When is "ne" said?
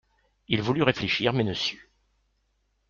1.43-1.53